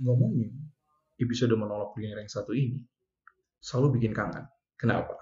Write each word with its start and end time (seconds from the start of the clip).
ngomongin 0.00 0.50
episode 1.20 1.52
menolak 1.52 1.92
kuliner 1.92 2.24
yang 2.24 2.32
satu 2.32 2.56
ini 2.56 2.80
selalu 3.60 4.00
bikin 4.00 4.16
kangen. 4.16 4.48
Kenapa? 4.80 5.20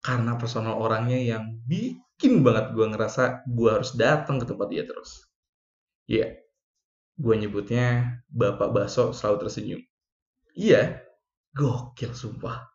Karena 0.00 0.40
personal 0.40 0.80
orangnya 0.80 1.20
yang 1.20 1.60
bikin 1.68 2.40
banget 2.40 2.72
gue 2.72 2.86
ngerasa 2.88 3.44
gue 3.44 3.70
harus 3.70 3.92
datang 3.94 4.40
ke 4.40 4.48
tempat 4.48 4.66
dia 4.72 4.88
terus. 4.88 5.28
Iya, 6.08 6.20
yeah, 6.24 6.30
gue 7.20 7.34
nyebutnya 7.36 7.86
Bapak 8.32 8.72
Baso 8.72 9.12
selalu 9.12 9.46
tersenyum. 9.46 9.80
Iya, 10.56 10.72
yeah, 10.72 10.86
gokil 11.52 12.16
sumpah. 12.16 12.72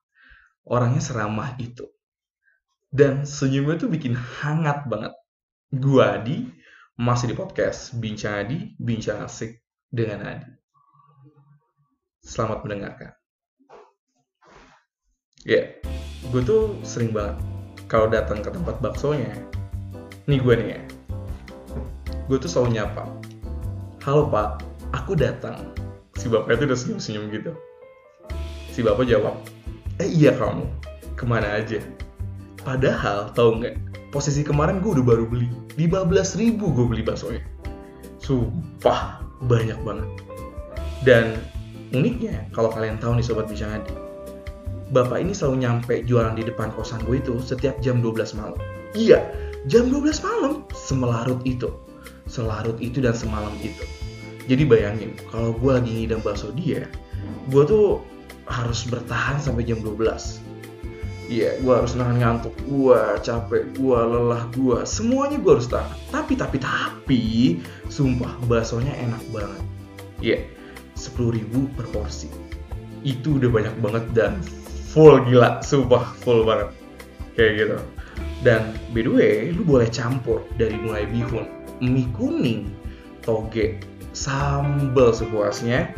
Orangnya 0.69 1.01
seramah 1.01 1.57
itu. 1.57 1.89
Dan 2.93 3.27
senyumnya 3.27 3.75
tuh 3.75 3.89
bikin 3.91 4.15
hangat 4.15 4.87
banget. 4.87 5.11
Gue 5.73 5.99
Adi, 5.99 6.47
masih 6.95 7.33
di 7.33 7.35
podcast 7.35 7.91
Bincang 7.99 8.47
Adi, 8.47 8.71
Bincang 8.79 9.25
Asik 9.27 9.59
dengan 9.91 10.23
Adi. 10.23 10.64
Selamat 12.25 12.65
mendengarkan. 12.65 13.13
Ya, 15.45 15.61
yeah, 15.61 15.65
gue 16.33 16.41
tuh 16.41 16.73
sering 16.81 17.13
banget 17.13 17.37
kalau 17.85 18.09
datang 18.09 18.41
ke 18.41 18.49
tempat 18.49 18.81
baksonya. 18.81 19.29
Nih 20.25 20.41
gue 20.41 20.57
nih 20.57 20.67
ya. 20.73 20.81
Gue 22.25 22.41
tuh 22.41 22.49
selalu 22.49 22.81
nyapa. 22.81 23.05
Halo 24.01 24.25
pak, 24.25 24.65
aku 24.89 25.13
datang. 25.13 25.69
Si 26.17 26.25
bapak 26.25 26.57
itu 26.57 26.65
udah 26.65 26.79
senyum-senyum 26.81 27.29
gitu. 27.29 27.53
Si 28.73 28.81
bapak 28.81 29.05
jawab, 29.05 29.37
eh 30.01 30.09
iya 30.09 30.33
kamu, 30.33 30.65
ke 31.13 31.29
mana 31.29 31.61
aja? 31.61 31.77
Padahal, 32.65 33.29
tau 33.37 33.53
nggak, 33.53 33.77
posisi 34.09 34.41
kemarin 34.41 34.81
gue 34.81 34.97
udah 34.97 35.05
baru 35.05 35.29
beli. 35.29 35.45
15 35.77 36.41
ribu 36.41 36.73
gue 36.73 36.89
beli 36.89 37.05
baksonya. 37.05 37.45
Sumpah, 38.17 39.21
banyak 39.45 39.77
banget. 39.85 40.09
Dan 41.05 41.37
uniknya 41.93 42.47
kalau 42.55 42.73
kalian 42.73 42.97
tahu 42.97 43.19
nih 43.19 43.25
sobat 43.25 43.45
bicara 43.51 43.83
bapak 44.93 45.17
ini 45.21 45.33
selalu 45.33 45.65
nyampe 45.65 45.95
jualan 46.05 46.37
di 46.37 46.45
depan 46.45 46.69
kosan 46.73 47.01
gue 47.03 47.17
itu 47.19 47.41
setiap 47.41 47.77
jam 47.81 47.99
12 47.99 48.37
malam. 48.37 48.57
Iya 48.93 49.21
jam 49.65 49.89
12 49.89 50.21
malam 50.21 50.63
semelarut 50.71 51.41
itu. 51.43 51.73
Selarut 52.25 52.77
itu 52.81 53.01
dan 53.01 53.13
semalam 53.13 53.53
itu. 53.61 53.85
Jadi 54.45 54.63
bayangin 54.65 55.17
kalau 55.33 55.57
gue 55.57 55.71
lagi 55.73 55.89
ngidam 55.89 56.21
bakso 56.21 56.53
dia 56.53 56.85
gue 57.49 57.63
tuh 57.65 58.01
harus 58.45 58.85
bertahan 58.85 59.41
sampai 59.41 59.65
jam 59.65 59.81
12 59.81 60.41
Iya, 61.25 61.57
yeah, 61.57 61.65
gue 61.65 61.73
harus 61.73 61.97
nahan 61.97 62.21
ngantuk, 62.21 62.53
gue 62.69 63.01
capek, 63.25 63.73
gue 63.73 63.97
lelah, 63.97 64.45
gue 64.53 64.85
semuanya 64.85 65.41
gue 65.41 65.57
harus 65.57 65.65
tahan. 65.65 65.97
Tapi 66.13 66.37
tapi 66.37 66.61
tapi, 66.61 67.23
sumpah 67.89 68.29
baksonya 68.45 68.93
enak 68.93 69.25
banget. 69.33 69.63
Iya, 70.21 70.37
yeah, 70.37 70.39
10.000 71.05 71.77
per 71.77 71.85
porsi 71.93 72.29
itu 73.05 73.37
udah 73.37 73.49
banyak 73.53 73.75
banget 73.85 74.05
dan 74.17 74.41
full 74.89 75.21
gila 75.29 75.61
sumpah 75.61 76.03
full 76.25 76.41
banget 76.41 76.73
kayak 77.37 77.51
gitu 77.61 77.77
dan 78.41 78.73
by 78.95 79.05
the 79.05 79.11
way 79.11 79.33
lu 79.53 79.61
boleh 79.61 79.85
campur 79.89 80.41
dari 80.57 80.73
mulai 80.81 81.05
bihun 81.05 81.45
mie 81.83 82.09
kuning 82.17 82.73
toge 83.21 83.77
sambal 84.15 85.11
sepuasnya 85.11 85.91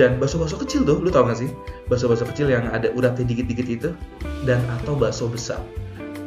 dan 0.00 0.16
bakso-bakso 0.16 0.56
kecil 0.56 0.88
tuh, 0.88 1.04
lu 1.04 1.12
tau 1.12 1.28
gak 1.28 1.36
sih? 1.36 1.52
Bakso-bakso 1.92 2.24
kecil 2.32 2.48
yang 2.48 2.64
ada 2.72 2.88
uratnya 2.96 3.28
dikit-dikit 3.28 3.66
itu 3.68 3.90
dan 4.48 4.64
atau 4.80 4.96
bakso 4.96 5.28
besar. 5.28 5.60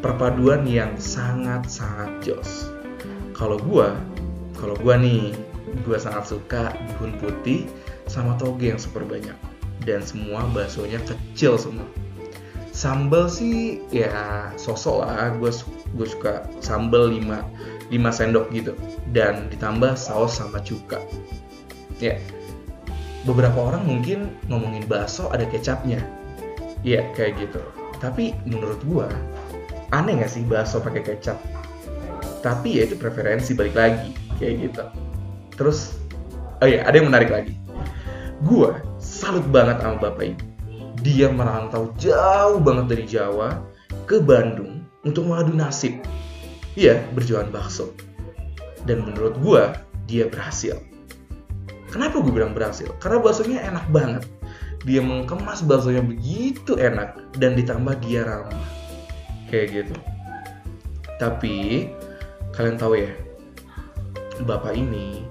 Perpaduan 0.05 0.69
yang 0.69 0.93
sangat-sangat 1.01 2.21
jos. 2.21 2.69
Kalau 3.33 3.57
gua, 3.57 3.97
kalau 4.53 4.77
gua 4.77 5.01
nih, 5.01 5.33
gua 5.81 5.97
sangat 5.97 6.37
suka 6.37 6.77
bihun 6.77 7.17
putih 7.17 7.65
sama 8.05 8.37
toge 8.37 8.71
yang 8.73 8.81
super 8.81 9.03
banyak 9.05 9.35
dan 9.83 10.01
semua 10.01 10.45
baksonya 10.51 11.01
kecil 11.05 11.57
semua. 11.59 11.85
Sambal 12.75 13.31
sih 13.31 13.79
ya 13.87 14.51
sosok 14.59 15.07
lah, 15.07 15.31
gue 15.39 15.51
gue 15.95 16.07
suka 16.07 16.43
sambal 16.59 17.07
5 17.07 17.87
5 17.91 18.17
sendok 18.17 18.49
gitu 18.51 18.73
dan 19.13 19.47
ditambah 19.53 19.95
saus 19.95 20.41
sama 20.41 20.59
cuka. 20.59 20.99
Ya, 22.01 22.19
beberapa 23.23 23.71
orang 23.71 23.85
mungkin 23.87 24.33
ngomongin 24.51 24.83
bakso 24.89 25.29
ada 25.31 25.45
kecapnya. 25.47 26.01
Iya, 26.85 27.07
kayak 27.17 27.41
gitu. 27.41 27.61
Tapi 27.97 28.35
menurut 28.45 28.77
gua, 28.85 29.09
aneh 29.95 30.21
gak 30.21 30.29
sih 30.29 30.45
bakso 30.45 30.83
pakai 30.83 31.01
kecap? 31.01 31.39
Tapi 32.45 32.77
ya 32.77 32.85
itu 32.85 32.93
preferensi 32.99 33.57
balik 33.57 33.73
lagi, 33.73 34.13
kayak 34.37 34.69
gitu. 34.69 34.83
Terus, 35.57 35.97
oh 36.61 36.67
iya, 36.69 36.85
ada 36.85 36.99
yang 36.99 37.09
menarik 37.09 37.33
lagi. 37.33 37.57
Gua 38.45 38.77
salut 39.01 39.43
banget 39.49 39.81
sama 39.81 39.97
bapak 39.97 40.23
ini. 40.29 40.37
Dia 41.01 41.33
merantau 41.33 41.89
jauh 41.97 42.61
banget 42.61 42.85
dari 42.93 43.05
Jawa 43.09 43.57
ke 44.05 44.21
Bandung 44.21 44.85
untuk 45.01 45.25
mengadu 45.25 45.53
nasib. 45.57 45.97
Iya, 46.77 47.01
berjualan 47.17 47.49
bakso. 47.49 47.89
Dan 48.85 49.01
menurut 49.01 49.33
gua, 49.41 49.73
dia 50.05 50.29
berhasil 50.29 50.77
Kenapa 51.95 52.19
gue 52.19 52.27
bilang 52.27 52.51
berhasil? 52.51 52.91
Karena 52.99 53.23
baksonya 53.23 53.71
enak 53.71 53.87
banget. 53.87 54.27
Dia 54.83 54.99
mengemas 54.99 55.63
baksonya 55.63 56.03
begitu 56.03 56.75
enak 56.75 57.15
dan 57.39 57.55
ditambah 57.55 58.03
dia 58.03 58.27
ramah. 58.27 58.67
Kayak 59.47 59.67
gitu. 59.71 59.95
Tapi 61.15 61.87
kalian 62.51 62.75
tahu 62.75 62.99
ya, 62.99 63.15
bapak 64.43 64.75
ini 64.75 65.23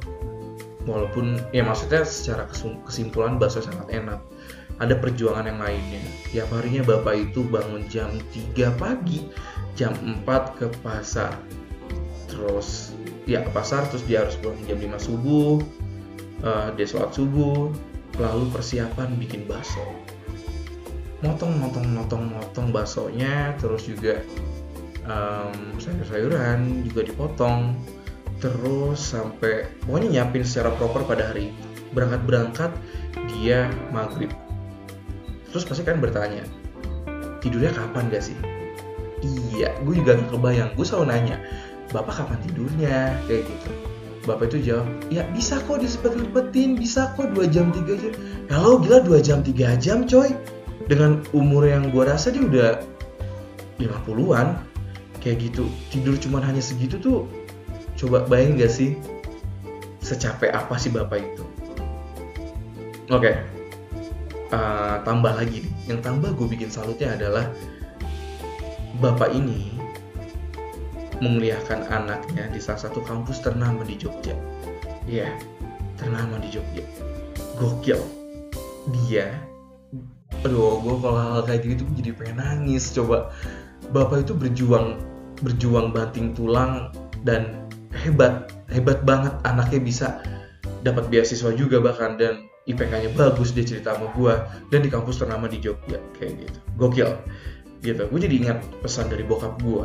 walaupun 0.85 1.41
ya 1.53 1.65
maksudnya 1.65 2.05
secara 2.05 2.49
kesimpulan 2.87 3.37
bakso 3.41 3.65
sangat 3.65 3.89
enak. 3.93 4.21
Ada 4.83 4.99
perjuangan 4.99 5.47
yang 5.47 5.63
lainnya. 5.63 6.03
Tiap 6.35 6.51
harinya 6.51 6.83
bapak 6.83 7.31
itu 7.31 7.47
bangun 7.47 7.87
jam 7.87 8.11
3 8.35 8.75
pagi 8.75 9.31
jam 9.79 9.95
4 9.95 10.59
ke 10.59 10.67
pasar. 10.83 11.39
Terus 12.27 12.91
ya 13.25 13.47
ke 13.47 13.51
pasar 13.55 13.87
terus 13.89 14.03
dia 14.05 14.27
harus 14.27 14.35
pulang 14.43 14.59
jam 14.67 14.77
5 14.83 14.99
subuh 14.99 15.63
uh, 16.45 16.69
dia 16.77 16.87
sholat 16.87 17.11
subuh 17.17 17.73
lalu 18.21 18.45
persiapan 18.53 19.17
bikin 19.19 19.49
bakso. 19.49 19.83
Motong 21.25 21.57
motong 21.57 21.89
motong 21.89 22.25
motong 22.29 22.69
baksonya 22.69 23.57
terus 23.57 23.89
juga 23.89 24.21
um, 25.09 25.79
sayur-sayuran 25.81 26.85
juga 26.85 27.09
dipotong 27.09 27.75
terus 28.43 29.01
sampai 29.01 29.71
pokoknya 29.87 30.21
nyiapin 30.21 30.45
secara 30.45 30.75
proper 30.75 31.07
pada 31.07 31.31
hari 31.33 31.55
berangkat 31.95 32.21
berangkat 32.27 32.71
dia 33.31 33.71
maghrib. 33.95 34.31
Terus 35.55 35.63
pasti 35.63 35.87
kan 35.87 36.03
bertanya 36.03 36.43
tidurnya 37.39 37.71
kapan 37.71 38.11
gak 38.11 38.27
sih? 38.27 38.37
Iya 39.23 39.71
gue 39.87 39.95
juga 40.03 40.19
gak 40.19 40.35
kebayang. 40.35 40.71
Gue 40.75 40.85
selalu 40.85 41.07
nanya 41.15 41.37
bapak 41.95 42.27
kapan 42.27 42.39
tidurnya? 42.51 43.15
Kayak 43.31 43.47
gitu. 43.47 43.71
Bapak 44.25 44.51
itu 44.51 44.73
jawab 44.73 44.89
ya 45.13 45.23
bisa 45.37 45.61
kok 45.69 45.85
disepet-sepetin 45.85 46.81
bisa 46.81 47.13
kok 47.15 47.31
2 47.33 47.45
jam 47.55 47.71
3 47.71 47.87
jam. 47.87 48.13
Kalau 48.51 48.83
gila 48.83 48.99
2 49.05 49.21
jam 49.23 49.39
3 49.41 49.79
jam 49.79 50.05
coy. 50.05 50.35
Dengan 50.85 51.25
umur 51.33 51.65
yang 51.65 51.89
gua 51.89 52.13
rasa 52.13 52.29
dia 52.29 52.45
udah 52.45 52.71
50-an 53.81 54.61
kayak 55.23 55.49
gitu. 55.49 55.65
Tidur 55.89 56.19
cuma 56.21 56.45
hanya 56.45 56.61
segitu 56.61 57.01
tuh 57.01 57.25
coba 57.95 58.27
bayangin 58.27 58.65
gak 58.65 58.73
sih 58.73 58.91
secapek 60.05 60.53
apa 60.53 60.75
sih 60.77 60.93
bapak 60.93 61.23
itu 61.23 61.45
oke 63.09 63.23
okay. 63.23 63.35
uh, 64.53 64.57
eh, 64.57 64.97
tambah 65.07 65.33
lagi 65.33 65.65
nih 65.65 65.75
yang 65.89 66.01
tambah 66.05 66.33
gue 66.37 66.47
bikin 66.49 66.69
salutnya 66.69 67.15
adalah 67.17 67.49
bapak 69.03 69.35
ini 69.35 69.75
memuliakan 71.23 71.87
anaknya 71.91 72.51
di 72.51 72.59
salah 72.59 72.91
satu 72.91 73.01
kampus 73.05 73.43
ternama 73.43 73.87
di 73.87 73.95
Jogja. 73.95 74.35
Iya, 75.07 75.31
yeah, 75.31 75.33
ternama 76.01 76.41
di 76.43 76.49
Jogja. 76.51 76.85
Gokil. 77.61 78.01
Dia, 78.93 79.33
aduh, 80.45 80.83
gue 80.85 80.95
kalau 81.01 81.17
hal, 81.17 81.31
-hal 81.41 81.43
kayak 81.47 81.65
gitu 81.65 81.89
jadi 81.97 82.11
pengen 82.13 82.37
nangis. 82.43 82.93
Coba, 82.93 83.33
bapak 83.95 84.29
itu 84.29 84.37
berjuang, 84.37 85.01
berjuang 85.41 85.95
banting 85.95 86.37
tulang 86.37 86.93
dan 87.25 87.65
hebat, 88.05 88.53
hebat 88.69 89.01
banget 89.09 89.33
anaknya 89.49 89.81
bisa 89.81 90.09
dapat 90.85 91.09
beasiswa 91.09 91.51
juga 91.57 91.81
bahkan 91.81 92.21
dan 92.21 92.45
IPK-nya 92.69 93.13
bagus 93.17 93.57
dia 93.57 93.65
cerita 93.65 93.97
sama 93.97 94.13
gue 94.13 94.35
dan 94.69 94.81
di 94.85 94.89
kampus 94.93 95.21
ternama 95.21 95.49
di 95.49 95.61
Jogja 95.61 96.01
kayak 96.17 96.49
gitu 96.49 96.59
gokil 96.81 97.11
gitu 97.85 98.05
gue 98.09 98.21
jadi 98.21 98.35
ingat 98.41 98.59
pesan 98.81 99.13
dari 99.13 99.25
bokap 99.25 99.61
gue 99.61 99.85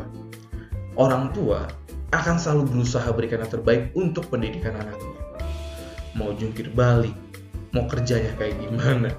orang 0.95 1.31
tua 1.36 1.68
akan 2.10 2.36
selalu 2.42 2.63
berusaha 2.74 3.06
berikan 3.13 3.42
yang 3.45 3.51
terbaik 3.54 3.94
untuk 3.94 4.25
pendidikan 4.33 4.74
anaknya. 4.74 5.21
Mau 6.18 6.33
jungkir 6.33 6.74
balik, 6.74 7.13
mau 7.69 7.86
kerjanya 7.86 8.33
kayak 8.42 8.57
gimana, 8.57 9.13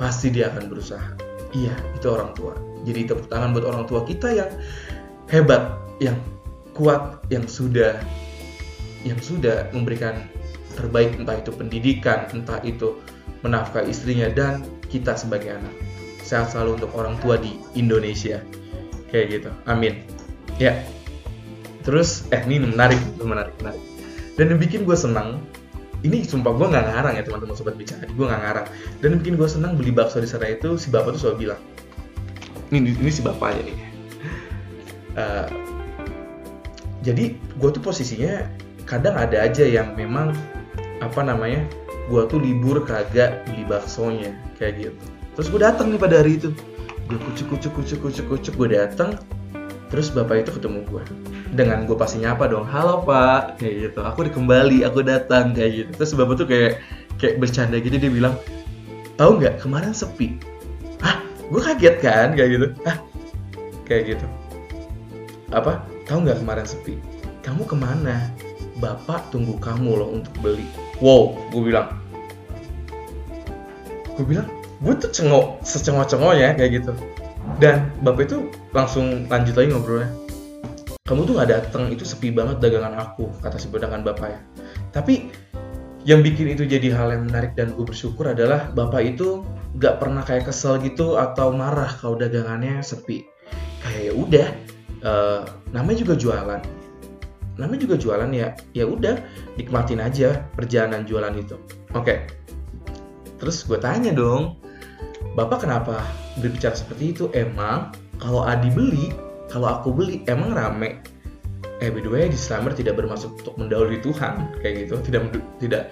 pasti 0.00 0.32
dia 0.32 0.48
akan 0.48 0.72
berusaha. 0.72 1.10
Iya, 1.52 1.74
itu 1.94 2.06
orang 2.08 2.32
tua. 2.32 2.56
Jadi 2.88 3.12
tepuk 3.12 3.28
tangan 3.28 3.52
buat 3.52 3.68
orang 3.68 3.84
tua 3.84 4.02
kita 4.08 4.32
yang 4.32 4.50
hebat, 5.28 5.76
yang 6.00 6.16
kuat, 6.72 7.20
yang 7.28 7.44
sudah 7.44 8.00
yang 9.04 9.20
sudah 9.20 9.68
memberikan 9.70 10.26
terbaik 10.74 11.14
entah 11.20 11.38
itu 11.38 11.54
pendidikan, 11.54 12.26
entah 12.34 12.58
itu 12.66 12.98
menafkahi 13.46 13.92
istrinya 13.92 14.32
dan 14.32 14.64
kita 14.90 15.14
sebagai 15.14 15.54
anak. 15.54 15.74
Sehat 16.24 16.50
selalu 16.50 16.80
untuk 16.82 16.90
orang 16.96 17.14
tua 17.20 17.36
di 17.36 17.60
Indonesia. 17.76 18.40
Kayak 19.12 19.26
gitu. 19.38 19.50
Amin. 19.68 20.02
Ya. 20.56 20.82
Terus 21.84 22.24
eh 22.32 22.40
ini 22.48 22.64
menarik 22.64 22.98
menarik 23.20 23.52
menarik. 23.60 23.82
Dan 24.34 24.56
yang 24.56 24.58
bikin 24.58 24.88
gue 24.88 24.96
senang 24.96 25.44
ini 26.00 26.24
sumpah 26.24 26.56
gue 26.56 26.66
nggak 26.68 26.84
ngarang 26.90 27.14
ya 27.16 27.22
teman-teman 27.22 27.54
sobat 27.54 27.76
bicara 27.76 28.08
gue 28.08 28.26
nggak 28.26 28.42
ngarang. 28.42 28.66
Dan 29.04 29.06
yang 29.14 29.20
bikin 29.20 29.36
gue 29.36 29.48
senang 29.48 29.76
beli 29.76 29.92
bakso 29.92 30.18
di 30.18 30.26
sana 30.26 30.48
itu 30.48 30.80
si 30.80 30.88
bapak 30.88 31.14
tuh 31.14 31.20
selalu 31.28 31.36
bilang 31.48 31.60
ini 32.72 32.96
ini 32.96 33.10
si 33.12 33.20
bapaknya 33.20 33.68
nih. 33.68 33.78
Uh, 35.14 35.46
jadi 37.04 37.36
gue 37.36 37.70
tuh 37.70 37.82
posisinya 37.84 38.48
kadang 38.84 39.16
ada 39.16 39.44
aja 39.44 39.64
yang 39.64 39.96
memang 39.96 40.32
apa 41.00 41.20
namanya 41.24 41.64
gue 42.08 42.22
tuh 42.28 42.40
libur 42.40 42.84
kagak 42.84 43.44
beli 43.48 43.64
baksonya 43.64 44.36
kayak 44.60 44.88
gitu. 44.88 45.04
Terus 45.34 45.48
gue 45.50 45.60
datang 45.60 45.90
nih 45.90 46.00
pada 46.00 46.20
hari 46.20 46.36
itu. 46.38 46.52
Gue 47.08 47.20
kucuk 47.20 47.56
kucuk 47.56 47.72
kucuk 47.76 47.98
kucuk 48.00 48.26
kucuk 48.28 48.54
gue 48.56 48.68
datang 48.76 49.16
terus 49.92 50.10
bapak 50.10 50.42
itu 50.42 50.50
ketemu 50.58 50.82
gue 50.90 51.04
dengan 51.54 51.86
gue 51.86 51.94
pasti 51.94 52.18
nyapa 52.18 52.50
dong 52.50 52.66
halo 52.66 53.04
pak 53.04 53.60
kayak 53.60 53.92
gitu. 53.92 54.00
Aku 54.04 54.26
dikembali 54.26 54.84
aku 54.84 55.04
datang 55.04 55.52
kayak 55.52 55.72
gitu. 55.84 55.90
Terus 56.00 56.12
bapak 56.16 56.34
tuh 56.40 56.46
kayak 56.48 56.72
kayak 57.20 57.34
bercanda 57.40 57.76
gitu 57.80 57.96
dia 57.96 58.10
bilang 58.12 58.34
tahu 59.16 59.40
nggak 59.40 59.60
kemarin 59.62 59.92
sepi. 59.94 60.36
Ah 61.04 61.20
gue 61.48 61.60
kaget 61.60 61.96
kan? 62.00 62.32
kayak 62.36 62.50
gitu. 62.56 62.66
Ah 62.88 62.96
kayak 63.84 64.16
gitu. 64.16 64.26
Apa? 65.52 65.84
Tahu 66.08 66.26
nggak 66.26 66.40
kemarin 66.42 66.66
sepi? 66.66 66.98
Kamu 67.44 67.68
ke 67.68 67.76
mana 67.76 68.32
bapak 68.84 69.32
tunggu 69.32 69.56
kamu 69.56 69.96
loh 69.96 70.08
untuk 70.20 70.34
beli. 70.44 70.68
Wow 71.00 71.32
gue 71.56 71.72
bilang. 71.72 71.96
Gue 74.20 74.24
bilang 74.28 74.48
gue 74.84 74.94
tuh 75.00 75.08
cengok 75.08 75.64
secengok-cengoknya 75.64 76.52
kayak 76.60 76.84
gitu. 76.84 76.92
Dan 77.56 77.88
bapak 78.04 78.28
itu 78.28 78.52
langsung 78.76 79.24
lanjut 79.32 79.56
lagi 79.56 79.68
ngobrolnya. 79.72 80.10
Kamu 81.04 81.24
tuh 81.24 81.36
nggak 81.36 81.50
datang 81.50 81.88
itu 81.92 82.04
sepi 82.04 82.32
banget 82.32 82.60
dagangan 82.60 82.96
aku 83.00 83.32
kata 83.40 83.56
si 83.56 83.72
pedagang 83.72 84.04
bapak 84.04 84.28
ya. 84.36 84.40
Tapi 84.92 85.32
yang 86.04 86.20
bikin 86.20 86.52
itu 86.52 86.68
jadi 86.68 86.92
hal 86.92 87.16
yang 87.16 87.24
menarik 87.32 87.56
dan 87.56 87.72
gue 87.72 87.84
bersyukur 87.84 88.28
adalah 88.28 88.68
bapak 88.76 89.16
itu 89.16 89.40
nggak 89.80 89.96
pernah 89.96 90.20
kayak 90.20 90.52
kesel 90.52 90.76
gitu 90.84 91.16
atau 91.16 91.48
marah 91.56 91.88
kalau 91.96 92.20
dagangannya 92.20 92.84
sepi. 92.84 93.24
Kayak 93.80 94.00
ya 94.00 94.12
udah 94.12 94.46
uh, 95.04 95.40
namanya 95.72 96.04
juga 96.04 96.14
jualan 96.16 96.83
namanya 97.56 97.86
juga 97.86 97.96
jualan 98.00 98.30
ya. 98.34 98.54
Ya 98.74 98.84
udah 98.86 99.20
nikmatin 99.58 100.02
aja 100.02 100.42
perjalanan 100.54 101.06
jualan 101.06 101.34
itu. 101.38 101.56
Oke. 101.94 102.26
Terus 103.38 103.66
gue 103.66 103.78
tanya 103.78 104.14
dong 104.14 104.58
bapak 105.34 105.66
kenapa 105.66 106.00
berbicara 106.38 106.74
seperti 106.74 107.12
itu? 107.12 107.24
Emang 107.34 107.92
kalau 108.22 108.46
Adi 108.46 108.70
beli 108.70 109.10
kalau 109.50 109.70
aku 109.70 109.94
beli 109.94 110.22
emang 110.30 110.54
rame? 110.54 111.02
Eh 111.82 111.90
by 111.90 112.00
the 112.00 112.10
way 112.10 112.30
disclaimer 112.30 112.70
tidak 112.70 112.96
bermaksud 112.96 113.34
untuk 113.34 113.54
mendahului 113.58 113.98
Tuhan 114.00 114.54
kayak 114.62 114.86
gitu. 114.86 114.94
Tidak 115.02 115.22
tidak 115.60 115.82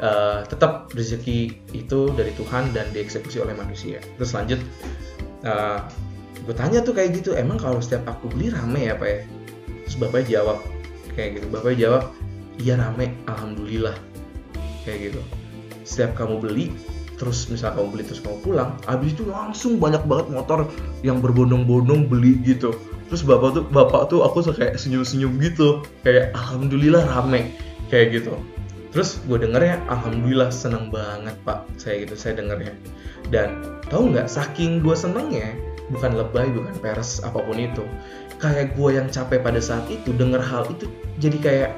uh, 0.00 0.42
tetap 0.48 0.90
rezeki 0.96 1.60
itu 1.76 2.10
dari 2.16 2.32
Tuhan 2.34 2.72
dan 2.72 2.88
dieksekusi 2.92 3.40
oleh 3.40 3.54
manusia. 3.54 4.00
Terus 4.16 4.32
lanjut 4.32 4.60
uh, 5.44 5.84
gue 6.44 6.54
tanya 6.56 6.84
tuh 6.84 6.92
kayak 6.96 7.20
gitu 7.22 7.32
emang 7.36 7.56
kalau 7.60 7.80
setiap 7.80 8.06
aku 8.08 8.28
beli 8.32 8.52
rame 8.52 8.88
ya 8.90 8.94
pak 8.96 9.08
ya? 9.08 9.18
Terus 9.86 9.96
bapaknya 10.02 10.42
jawab 10.42 10.58
kayak 11.16 11.40
gitu. 11.40 11.46
Bapaknya 11.50 11.78
jawab 11.88 12.02
iya 12.60 12.74
rame 12.76 13.16
alhamdulillah. 13.26 13.96
Kayak 14.84 15.10
gitu. 15.10 15.20
Setiap 15.82 16.14
kamu 16.14 16.38
beli 16.38 16.66
terus 17.16 17.48
misal 17.48 17.72
kamu 17.72 17.96
beli 17.96 18.04
terus 18.04 18.20
kamu 18.20 18.44
pulang 18.44 18.76
habis 18.84 19.16
itu 19.16 19.24
langsung 19.24 19.80
banyak 19.80 20.04
banget 20.04 20.28
motor 20.28 20.68
yang 21.00 21.24
berbondong-bondong 21.24 22.06
beli 22.06 22.36
gitu. 22.44 22.76
Terus 23.08 23.24
bapak 23.24 23.56
tuh 23.56 23.64
bapak 23.72 24.12
tuh 24.12 24.20
aku 24.20 24.44
kayak 24.52 24.76
senyum-senyum 24.76 25.40
gitu. 25.40 25.82
Kayak 26.04 26.36
alhamdulillah 26.36 27.08
rame. 27.08 27.50
Kayak 27.88 28.22
gitu. 28.22 28.36
Terus 28.92 29.20
gue 29.24 29.38
dengernya 29.40 29.80
alhamdulillah 29.88 30.52
seneng 30.52 30.92
banget 30.92 31.34
pak. 31.42 31.64
Saya 31.80 32.04
gitu 32.04 32.14
saya 32.18 32.38
dengernya. 32.38 32.76
Dan 33.32 33.80
tahu 33.90 34.14
nggak 34.14 34.30
saking 34.30 34.84
gue 34.84 34.94
senengnya 34.94 35.54
bukan 35.90 36.18
lebay 36.18 36.50
bukan 36.50 36.74
peres 36.82 37.22
apa 37.22 37.38
pun 37.38 37.58
itu 37.58 37.84
kayak 38.36 38.76
gue 38.76 38.90
yang 38.96 39.08
capek 39.08 39.40
pada 39.40 39.60
saat 39.60 39.88
itu 39.88 40.12
denger 40.12 40.40
hal 40.40 40.68
itu 40.68 40.86
jadi 41.16 41.38
kayak 41.40 41.70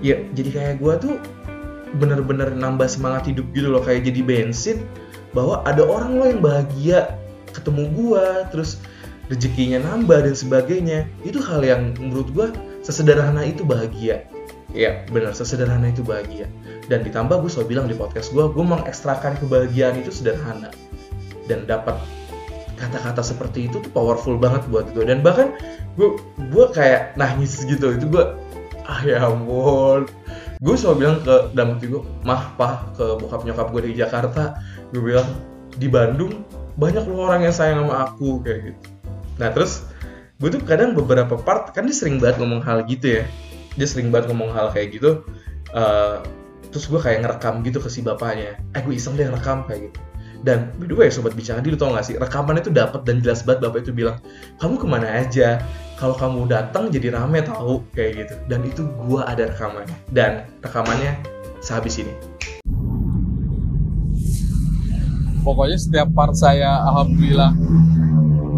ya 0.00 0.16
jadi 0.32 0.50
kayak 0.50 0.74
gue 0.80 0.94
tuh 1.00 1.14
bener-bener 2.00 2.50
nambah 2.50 2.90
semangat 2.90 3.30
hidup 3.30 3.46
gitu 3.54 3.70
loh 3.70 3.82
kayak 3.84 4.08
jadi 4.08 4.20
bensin 4.24 4.82
bahwa 5.34 5.62
ada 5.66 5.82
orang 5.82 6.18
loh 6.18 6.26
yang 6.30 6.42
bahagia 6.42 7.18
ketemu 7.54 7.90
gua 7.94 8.46
terus 8.50 8.82
rezekinya 9.30 9.82
nambah 9.82 10.26
dan 10.26 10.34
sebagainya. 10.34 10.98
Itu 11.22 11.42
hal 11.42 11.62
yang 11.62 11.94
menurut 11.96 12.28
gua 12.34 12.46
sesederhana 12.82 13.46
itu 13.46 13.62
bahagia. 13.66 14.26
Ya 14.74 15.06
benar 15.10 15.32
sesederhana 15.38 15.94
itu 15.94 16.02
bahagia. 16.02 16.50
Dan 16.90 17.06
ditambah 17.06 17.40
gue 17.40 17.48
selalu 17.48 17.68
bilang 17.72 17.86
di 17.88 17.96
podcast 17.96 18.34
gue 18.34 18.44
gue 18.44 18.64
mengekstrakan 18.66 19.40
kebahagiaan 19.40 20.04
itu 20.04 20.12
sederhana 20.12 20.68
dan 21.48 21.64
dapat 21.64 21.96
kata-kata 22.84 23.24
seperti 23.24 23.72
itu 23.72 23.80
tuh 23.80 23.90
powerful 23.90 24.36
banget 24.36 24.68
buat 24.68 24.92
gue 24.92 25.08
dan 25.08 25.24
bahkan 25.24 25.56
gue 25.96 26.20
gue 26.52 26.66
kayak 26.76 27.16
nangis 27.16 27.64
gitu. 27.64 27.96
Itu 27.96 28.12
gue 28.12 28.24
ah 28.84 29.00
ya 29.02 29.24
ampun. 29.24 30.04
Gue 30.60 30.74
selalu 30.76 30.96
bilang 31.00 31.16
ke 31.24 31.34
dalam 31.56 31.76
hati 31.76 31.86
gue 31.88 32.02
mah 32.22 32.52
pah 32.60 32.88
ke 32.92 33.16
bokap 33.20 33.48
nyokap 33.48 33.68
gue 33.72 33.80
di 33.88 34.00
Jakarta. 34.00 34.60
Gue 34.92 35.00
bilang 35.00 35.28
di 35.80 35.88
Bandung 35.88 36.44
banyak 36.76 37.06
loh 37.08 37.30
orang 37.30 37.48
yang 37.48 37.54
sayang 37.54 37.86
sama 37.86 38.12
aku 38.12 38.44
kayak 38.44 38.72
gitu. 38.72 38.80
Nah 39.40 39.48
terus 39.50 39.88
gue 40.38 40.48
tuh 40.52 40.60
kadang 40.62 40.92
beberapa 40.92 41.40
part 41.40 41.72
kan 41.72 41.88
dia 41.88 41.96
sering 41.96 42.20
banget 42.20 42.44
ngomong 42.44 42.60
hal 42.60 42.84
gitu 42.84 43.20
ya. 43.20 43.24
Dia 43.80 43.86
sering 43.88 44.12
banget 44.12 44.30
ngomong 44.30 44.52
hal 44.52 44.70
kayak 44.70 45.00
gitu. 45.00 45.24
Uh, 45.74 46.22
terus 46.70 46.86
gue 46.90 47.00
kayak 47.00 47.24
ngerekam 47.24 47.64
gitu 47.64 47.78
ke 47.80 47.88
si 47.88 48.04
bapaknya. 48.04 48.60
Eh 48.76 48.80
gue 48.84 48.94
iseng 48.94 49.16
deh 49.16 49.26
ngerekam 49.26 49.64
kayak 49.64 49.90
gitu 49.90 50.00
dan 50.44 50.68
by 50.76 50.84
the 50.84 50.92
way 50.92 51.08
sobat 51.08 51.32
bicara 51.32 51.64
lu 51.64 51.72
tau 51.72 51.96
gak 51.96 52.04
sih? 52.04 52.20
Rekamannya 52.20 52.60
itu 52.60 52.68
dapat 52.68 53.00
dan 53.08 53.24
jelas 53.24 53.40
banget 53.48 53.64
bapak 53.64 53.88
itu 53.88 53.96
bilang 53.96 54.20
kamu 54.60 54.76
ke 54.76 54.86
mana 54.86 55.08
aja? 55.08 55.64
Kalau 55.96 56.12
kamu 56.20 56.52
datang 56.52 56.92
jadi 56.92 57.16
rame 57.16 57.40
tahu 57.40 57.80
kayak 57.96 58.28
gitu. 58.28 58.34
Dan 58.52 58.60
itu 58.68 58.84
gua 59.08 59.24
ada 59.24 59.48
rekamannya. 59.48 59.96
Dan 60.12 60.44
rekamannya 60.60 61.16
sehabis 61.64 62.04
ini. 62.04 62.12
Pokoknya 65.40 65.80
setiap 65.80 66.12
part 66.12 66.36
saya 66.36 66.84
alhamdulillah 66.92 67.56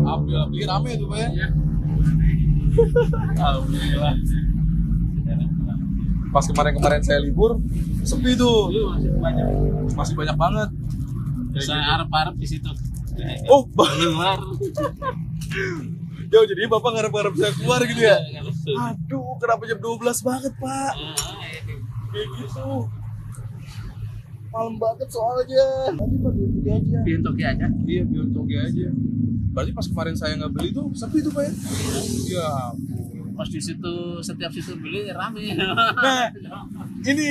alhamdulillah. 0.02 0.47
Beli 0.50 0.64
rame 0.66 0.90
tuh 0.99 1.07
pak 1.07 1.19
ya? 1.23 1.49
Alhamdulillah. 3.38 4.14
Pas 6.35 6.45
kemarin-kemarin 6.50 7.00
saya 7.07 7.23
libur 7.23 7.62
sepi 8.02 8.35
tuh. 8.35 8.75
Masih 8.75 9.12
banyak. 9.23 9.47
Masih 9.95 10.14
banyak 10.19 10.37
banget 10.37 10.69
saya 11.63 11.85
arep-arep 11.97 12.35
di 12.37 12.47
situ 12.49 12.71
oh 13.49 13.65
keluar 13.73 14.39
Yo, 16.27 16.43
jadi 16.43 16.67
bapak 16.67 16.91
ngarep-ngarep 16.91 17.35
saya 17.39 17.55
keluar 17.55 17.81
gitu 17.87 18.03
ya? 18.03 18.19
Iya, 18.19 18.43
Aduh, 18.91 19.39
kenapa 19.39 19.63
jam 19.63 19.79
12 19.79 20.27
banget, 20.27 20.53
Pak? 20.59 20.93
Ah, 20.99 21.15
Kayak 22.11 22.29
gitu. 22.35 22.91
Malam 24.51 24.75
banget 24.75 25.09
soalnya. 25.13 25.67
Tadi 25.95 26.17
Pak 26.19 26.33
Biotogi 26.35 26.71
aja. 26.75 26.99
Pintu 27.07 27.31
aja 27.31 27.67
Iya, 27.87 28.03
Biotogi 28.11 28.57
aja. 28.59 28.89
Berarti 29.55 29.71
pas 29.71 29.87
kemarin 29.87 30.17
saya 30.19 30.33
nggak 30.35 30.53
beli 30.53 30.69
tuh, 30.75 30.91
sepi 30.99 31.23
tuh, 31.23 31.31
Pak 31.31 31.43
ya? 31.47 31.53
Iya. 32.27 32.49
Pas 33.37 33.45
di 33.47 33.61
situ 33.61 33.95
setiap 34.19 34.49
situ 34.49 34.73
beli 34.75 35.07
rame 35.09 35.52
Nah, 35.52 36.33
ini 37.05 37.28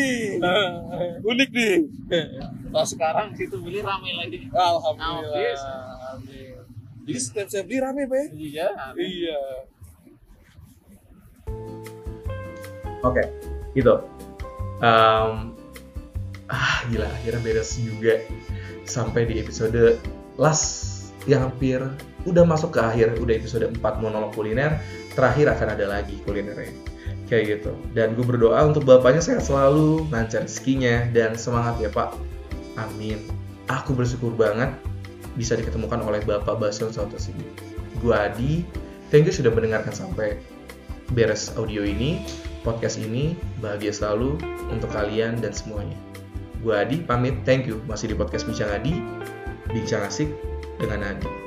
unik 1.20 1.50
nih. 1.50 1.76
pas 2.70 2.86
sekarang 2.86 3.34
situ 3.34 3.58
beli 3.58 3.82
rame 3.82 4.14
lagi 4.14 4.46
Alhamdulillah. 4.48 5.58
Amin. 6.14 6.62
Jadi 7.06 7.20
setiap 7.20 7.48
saya 7.48 7.62
beli 7.62 7.78
rame, 7.78 8.02
Pak 8.06 8.18
ya? 8.18 8.26
iya 8.32 8.68
Iya. 8.96 9.40
oke 13.02 13.22
gitu 13.74 14.02
um, 14.82 15.54
ah 16.48 16.76
gila 16.88 17.06
akhirnya 17.12 17.42
beres 17.42 17.78
juga 17.78 18.22
sampai 18.86 19.26
di 19.26 19.38
episode 19.38 19.98
last 20.38 20.94
yang 21.26 21.50
hampir 21.50 21.82
udah 22.26 22.44
masuk 22.46 22.74
ke 22.74 22.82
akhir 22.82 23.18
udah 23.18 23.34
episode 23.34 23.66
4 23.70 23.82
monolog 24.02 24.34
kuliner 24.34 24.78
terakhir 25.16 25.50
akan 25.52 25.68
ada 25.74 25.86
lagi 25.88 26.20
kulinernya 26.28 26.76
kayak 27.26 27.60
gitu 27.60 27.74
dan 27.98 28.14
gue 28.14 28.22
berdoa 28.22 28.70
untuk 28.70 28.86
bapaknya 28.86 29.24
sehat 29.24 29.48
selalu 29.48 30.06
lancar 30.14 30.46
rezekinya 30.46 31.10
dan 31.10 31.34
semangat 31.34 31.82
ya 31.82 31.90
pak 31.90 32.14
amin 32.78 33.18
aku 33.72 33.98
bersyukur 33.98 34.36
banget 34.36 34.70
bisa 35.34 35.58
diketemukan 35.58 36.00
oleh 36.06 36.22
bapak 36.22 36.62
Bason 36.62 36.94
Santos 36.94 37.32
ini 37.32 37.48
gue 38.04 38.14
Adi 38.14 38.62
thank 39.10 39.26
you 39.26 39.34
sudah 39.34 39.50
mendengarkan 39.50 39.92
sampai 39.92 40.38
beres 41.18 41.50
audio 41.58 41.82
ini 41.82 42.22
podcast 42.62 43.02
ini 43.02 43.34
bahagia 43.58 43.96
selalu 43.96 44.38
untuk 44.70 44.94
kalian 44.94 45.42
dan 45.42 45.56
semuanya 45.56 45.98
Gue 46.66 46.74
Adi, 46.74 46.98
pamit. 46.98 47.46
Thank 47.46 47.70
you. 47.70 47.78
Masih 47.86 48.10
di 48.10 48.18
podcast 48.18 48.50
Bincang 48.50 48.74
Adi. 48.74 48.98
Bincang 49.70 50.02
asik 50.02 50.34
dengan 50.82 51.14
Adi. 51.14 51.45